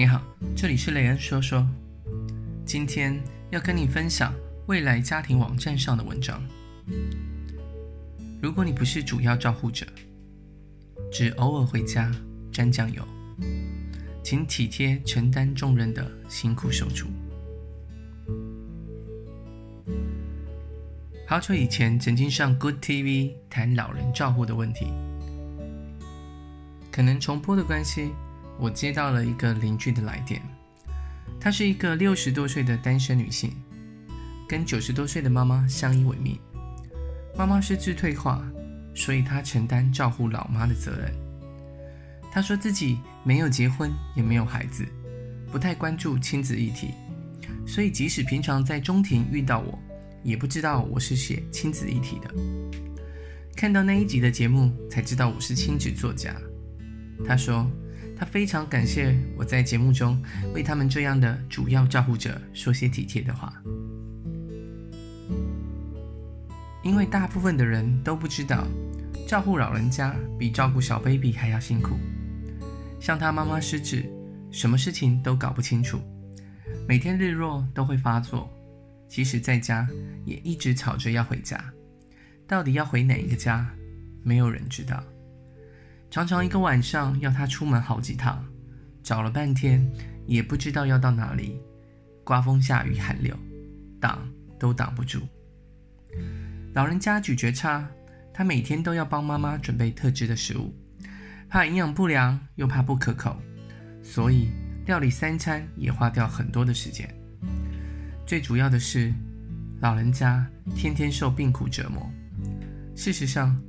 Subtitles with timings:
[0.00, 0.18] 你好，
[0.56, 1.68] 这里是雷恩说说。
[2.64, 4.32] 今天要跟你分享
[4.64, 6.42] 未来家庭网站上的文章。
[8.40, 9.84] 如果你不是主要照护者，
[11.12, 12.10] 只偶尔回家
[12.50, 13.06] 沾酱油，
[14.24, 17.06] 请体贴承担重任的辛苦手足。
[21.26, 24.86] 好久以前，曾经上 Good TV 谈老人照护的问题，
[26.90, 28.12] 可能重播的关系。
[28.60, 30.42] 我接到了一个邻居的来电，
[31.40, 33.50] 她是一个六十多岁的单身女性，
[34.46, 36.38] 跟九十多岁的妈妈相依为命。
[37.38, 38.46] 妈妈失智退化，
[38.94, 41.10] 所以她承担照顾老妈的责任。
[42.30, 44.84] 她说自己没有结婚，也没有孩子，
[45.50, 46.90] 不太关注亲子议题，
[47.66, 49.78] 所以即使平常在中庭遇到我，
[50.22, 52.30] 也不知道我是写亲子议题的。
[53.56, 56.36] 看到那一集的节目，才知道我是亲子作家。
[57.24, 57.66] 她说。
[58.20, 63.50] 他非常感谢我在节目中为他们这样的主要照顾者说些体贴的话，
[66.84, 68.66] 因为大部分的人都不知道，
[69.26, 71.96] 照顾老人家比照顾小 baby 还要辛苦。
[73.00, 74.04] 像他妈妈失智，
[74.50, 75.98] 什么事情都搞不清楚，
[76.86, 78.52] 每天日落都会发作，
[79.08, 79.88] 即使在家
[80.26, 81.72] 也一直吵着要回家，
[82.46, 83.66] 到底要回哪一个家，
[84.22, 85.02] 没有人知道。
[86.10, 88.44] 常常一个晚上要他出门好几趟，
[89.00, 89.88] 找了半天
[90.26, 91.60] 也不知道要到哪里。
[92.24, 93.36] 刮风下雨寒流，
[94.00, 95.20] 挡都挡不住。
[96.74, 97.88] 老人家咀嚼差，
[98.34, 100.74] 他每天都要帮妈妈准备特制的食物，
[101.48, 103.36] 怕营养不良又怕不可口，
[104.02, 104.50] 所以
[104.86, 107.08] 料理三餐也花掉很多的时间。
[108.26, 109.12] 最主要的是，
[109.80, 110.44] 老人家
[110.74, 112.08] 天天受病苦折磨。
[112.96, 113.60] 事实上，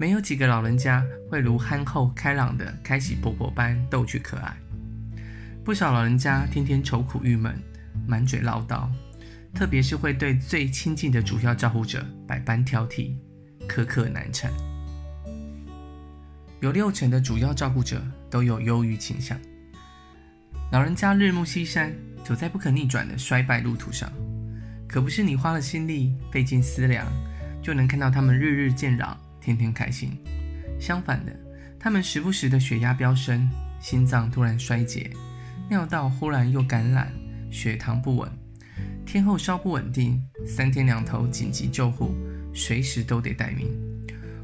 [0.00, 4.56] 没有几个老人家会如憨厚开朗的开喜婆婆般逗趣可爱，
[5.64, 7.60] 不少老人家天天愁苦郁闷，
[8.06, 8.88] 满嘴唠叨，
[9.52, 13.12] 特别是会对最亲近的主要照顾者百般挑剔，
[13.68, 14.52] 苛刻难缠。
[16.60, 18.00] 有六成的主要照顾者
[18.30, 19.36] 都有忧郁倾向，
[20.70, 21.92] 老人家日暮西山，
[22.22, 24.08] 走在不可逆转的衰败路途上，
[24.86, 27.04] 可不是你花了心力费尽思量
[27.60, 29.18] 就能看到他们日日渐长。
[29.48, 30.10] 天天开心，
[30.78, 31.34] 相反的，
[31.80, 33.48] 他们时不时的血压飙升，
[33.80, 35.10] 心脏突然衰竭，
[35.70, 37.10] 尿道忽然又感染，
[37.50, 38.30] 血糖不稳，
[39.06, 42.14] 天候稍不稳定，三天两头紧急救护，
[42.52, 43.68] 随时都得待命，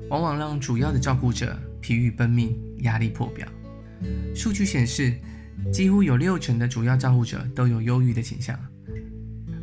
[0.09, 3.47] 往往让主要的照顾者疲于奔命，压力破表。
[4.35, 5.15] 数据显示，
[5.71, 8.59] 几乎有六成的主要照顾者都有忧郁的倾向，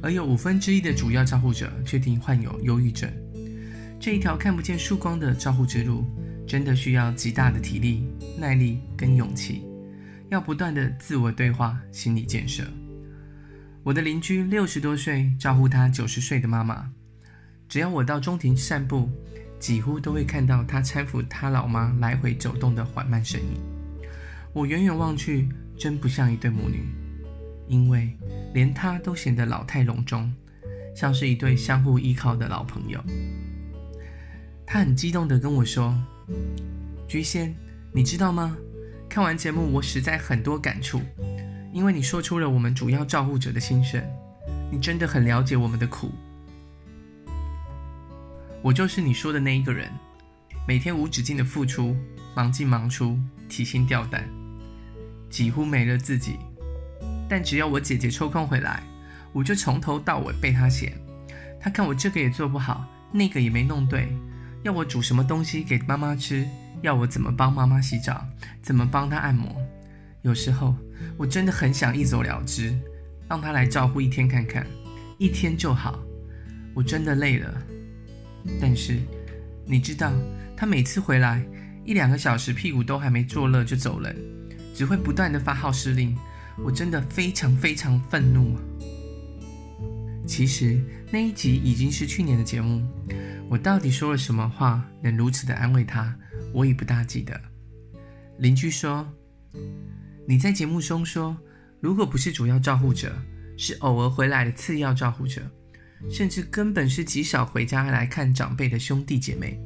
[0.04, 3.12] 而有五分之一的主要照顾者确定患有忧郁症。
[4.02, 6.04] 这一条看不见曙光的照护之路，
[6.48, 8.04] 真的需要极大的体力、
[8.36, 9.64] 耐力跟勇气，
[10.30, 12.64] 要不断的自我对话、心理建设。
[13.84, 16.92] 我的邻居六十多岁，照顾他九十岁的妈妈，
[17.70, 19.08] 只要我到中庭散步，
[19.60, 23.62] 几乎都会看到他搀扶他老妈来回走动的缓慢身影。
[24.52, 25.48] 我远远望去，
[25.78, 26.88] 真不像一对母女，
[27.68, 28.18] 因为
[28.52, 30.34] 连他都显得老态龙钟，
[30.96, 33.00] 像是一对相互依靠的老朋友。
[34.74, 35.94] 他很激动地跟我说
[37.06, 37.54] ：“菊仙，
[37.92, 38.56] 你知道吗？
[39.10, 41.02] 看完节目，我实在很多感触，
[41.74, 44.02] 因为你说出了我们主要照顾者的心声。
[44.72, 46.14] 你真的很了解我们的苦。
[48.62, 49.92] 我就是你说的那一个人，
[50.66, 51.94] 每天无止境的付出，
[52.34, 54.26] 忙进忙出，提心吊胆，
[55.30, 56.38] 几乎没了自己。
[57.28, 58.82] 但只要我姐姐抽空回来，
[59.34, 60.94] 我就从头到尾被她嫌。
[61.60, 64.08] 她看我这个也做不好，那个也没弄对。”
[64.64, 66.48] 要我煮什么东西给妈妈吃，
[66.82, 68.26] 要我怎么帮妈妈洗澡，
[68.62, 69.56] 怎么帮她按摩。
[70.22, 70.76] 有时候
[71.18, 72.72] 我真的很想一走了之，
[73.28, 74.66] 让她来照顾一天看看，
[75.18, 76.00] 一天就好。
[76.74, 77.62] 我真的累了。
[78.60, 79.00] 但是
[79.66, 80.12] 你知道，
[80.56, 81.44] 她每次回来
[81.84, 84.14] 一两个小时，屁股都还没坐热就走了，
[84.76, 86.16] 只会不断的发号施令。
[86.64, 88.56] 我真的非常非常愤怒。
[90.28, 92.86] 其实那一集已经是去年的节目。
[93.52, 96.16] 我到底说了什么话，能如此的安慰他？
[96.54, 97.38] 我已不大记得。
[98.38, 99.06] 邻居说
[100.26, 101.38] ：“你在节目中说，
[101.82, 103.14] 如果不是主要照护者，
[103.58, 105.42] 是偶尔回来的次要照护者，
[106.10, 109.60] 甚至根本是极少回家来看长辈的兄弟姐妹。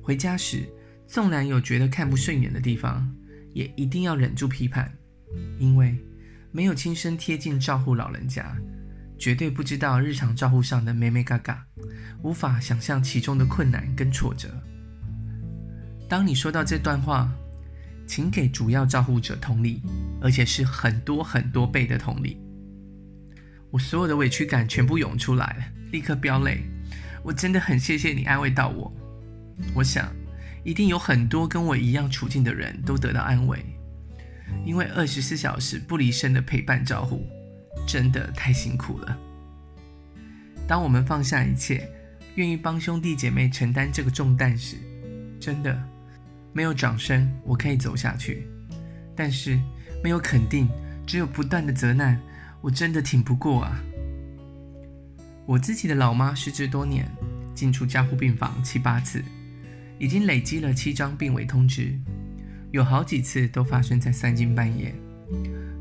[0.00, 0.62] 回家时，
[1.08, 3.12] 纵然有觉得看不顺眼的地方，
[3.52, 4.96] 也一定要忍住批判，
[5.58, 5.98] 因为
[6.52, 8.56] 没有亲身贴近照护老人家。”
[9.22, 11.56] 绝对不知道日常照护上的眉眉角角，
[12.24, 14.48] 无法想象其中的困难跟挫折。
[16.08, 17.32] 当你说到这段话，
[18.04, 19.80] 请给主要照护者同理，
[20.20, 22.36] 而且是很多很多倍的同理。
[23.70, 26.64] 我所有的委屈感全部涌出来了，立刻飙泪。
[27.22, 28.92] 我真的很谢谢你安慰到我。
[29.72, 30.12] 我想，
[30.64, 33.64] 一定有很多跟我一样处境的人都得到安慰，
[34.66, 37.24] 因为二十四小时不离身的陪伴照护，
[37.86, 39.18] 真的太辛苦了。
[40.66, 41.88] 当我们放下一切，
[42.36, 44.76] 愿意帮兄弟姐妹承担这个重担时，
[45.40, 45.82] 真的
[46.52, 48.42] 没有掌声，我可以走下去；
[49.14, 49.58] 但是
[50.02, 50.68] 没有肯定，
[51.06, 52.18] 只有不断的责难。
[52.60, 53.82] 我真的挺不过啊！
[55.46, 57.10] 我自己的老妈失智多年，
[57.56, 59.20] 进出加护病房七八次，
[59.98, 61.98] 已经累积了七张病危通知，
[62.70, 64.94] 有好几次都发生在三更半夜。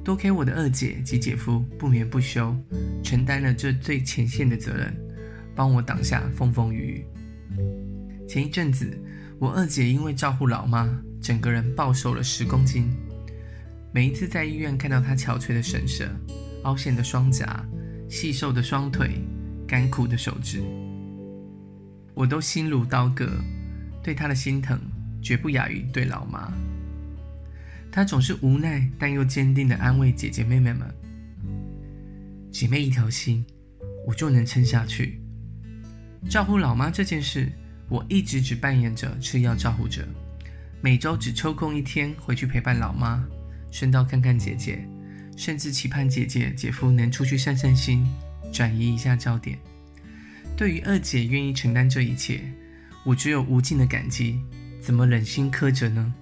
[0.04, 2.56] 多亏我的二姐及姐夫不眠不休，
[3.04, 4.92] 承担了这最前线的责任，
[5.56, 7.06] 帮我挡下风风雨雨。
[8.28, 8.98] 前一阵子，
[9.38, 10.90] 我二姐因为照顾老妈，
[11.22, 12.90] 整个人暴瘦了十公斤。
[13.94, 16.10] 每一次在医院看到她憔悴的神色，
[16.64, 17.64] 凹陷的双颊、
[18.10, 19.22] 细瘦的双腿、
[19.68, 20.64] 干枯的手指，
[22.16, 23.30] 我都心如刀割。
[24.02, 24.80] 对她的心疼，
[25.22, 26.52] 绝不亚于对老妈。
[27.92, 30.88] 她总是无奈但又坚定地安慰姐姐妹妹们
[32.50, 33.46] ：“姐妹一条心，
[34.08, 35.20] 我就能撑下去。”
[36.30, 37.52] 照顾老妈这件事，
[37.90, 40.08] 我一直只扮演着吃药照顾者，
[40.82, 43.28] 每周只抽空一天回去陪伴老妈，
[43.72, 44.88] 顺道看看姐姐。
[45.38, 48.06] 甚至期盼姐姐、姐夫能出去散散心，
[48.54, 49.58] 转移一下焦点。
[50.56, 52.42] 对于二姐愿意承担这一切，
[53.04, 54.40] 我只有无尽的感激，
[54.80, 56.14] 怎么忍心苛责呢？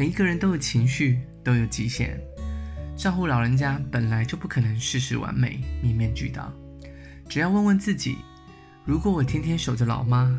[0.00, 2.18] 每一个人都有情绪，都有极限。
[2.96, 6.50] 照顾老人家本来就不可能事事完美、面面俱到。
[7.28, 8.16] 只要问问自己，
[8.86, 10.34] 如果我天天守着老妈，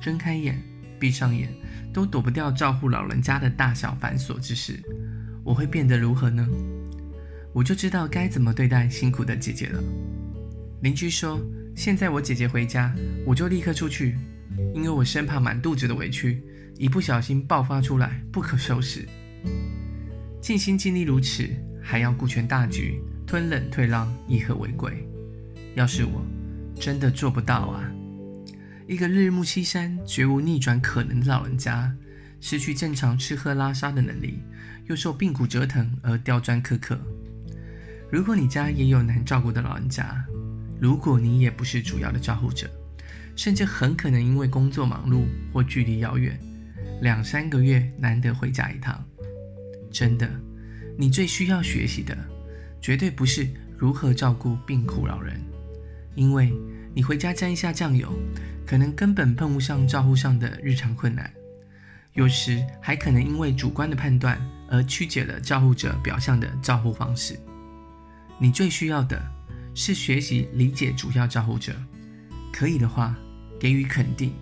[0.00, 0.58] 睁开眼、
[0.98, 1.52] 闭上眼，
[1.92, 4.82] 都躲不掉照顾老人家的大小繁琐之事。
[5.44, 6.48] 我会变得如何呢？
[7.52, 9.82] 我就知道该怎么对待辛苦的姐姐了。
[10.80, 11.38] 邻居说，
[11.76, 12.90] 现在我姐姐回家，
[13.26, 14.16] 我就立刻出去，
[14.74, 16.42] 因为我生怕满肚子的委屈，
[16.82, 19.06] 一不小心爆发出来，不可收拾。
[20.40, 21.48] 尽心尽力如此，
[21.80, 25.08] 还要顾全大局，吞冷退让，以和为贵。
[25.76, 26.26] 要是我，
[26.74, 27.88] 真的做不到啊！
[28.88, 31.94] 一个日暮西山，绝无逆转可能的老人家。
[32.40, 34.40] 失去正常吃喝拉撒的能力，
[34.88, 36.98] 又受病骨折腾而刁钻苛刻。
[38.10, 40.20] 如果你家也有难照顾的老人家，
[40.80, 42.68] 如果你也不是主要的照顾者，
[43.36, 46.36] 甚至很可能因为工作忙碌或距离遥远，
[47.02, 49.04] 两三个月难得回家一趟，
[49.90, 50.30] 真的，
[50.96, 52.16] 你最需要学习的，
[52.80, 55.42] 绝对不是如何照顾病苦老人，
[56.14, 56.54] 因为
[56.94, 58.08] 你回家沾一下酱油，
[58.64, 61.28] 可能根本碰不上照顾上的日常困难。
[62.12, 67.36] 有时还可能因为主观的判断而曲解了照护者表象的照护方式。
[68.38, 69.20] 你最需要的
[69.74, 71.74] 是学习理解主要照护者，
[72.52, 73.16] 可以的话
[73.58, 74.32] 给予肯定，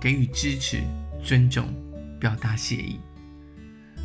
[0.00, 0.82] 给予支持、
[1.22, 1.72] 尊重，
[2.18, 2.98] 表达谢意。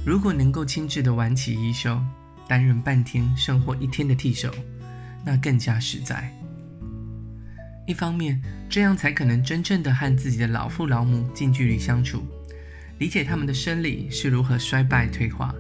[0.06, 2.02] 如果能够亲自的挽起衣袖，
[2.48, 4.54] 担任半天甚或一天的替手，
[5.26, 6.32] 那更加实在。
[7.88, 12.24] 一方面，这样才可能真正的和自己的老父老母近距离相处。
[13.00, 15.54] 理解他们的生理是如何衰败退化，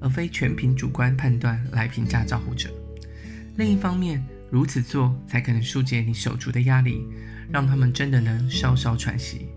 [0.00, 2.70] 而非全凭主观判断来评价照顾者。
[3.56, 7.04] 另一方面，如此做才可能疏解你手足的压力，
[7.50, 9.48] 让他们真的能稍稍喘息。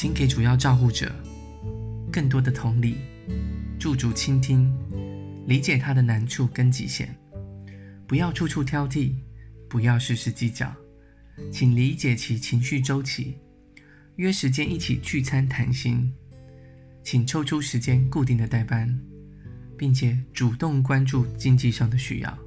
[0.00, 1.14] 请给主要照护者
[2.10, 2.96] 更多的同理，
[3.78, 4.74] 驻足倾听，
[5.46, 7.14] 理解他的难处跟极限，
[8.06, 9.12] 不要处处挑剔，
[9.68, 10.74] 不要事事计较，
[11.52, 13.36] 请理解其情绪周期。
[14.16, 16.10] 约时间一起聚餐谈心，
[17.04, 18.98] 请抽出时间固定的代班，
[19.76, 22.38] 并且主动关注经济上的需要。